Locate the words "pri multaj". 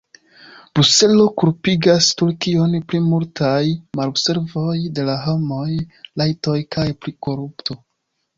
2.93-3.59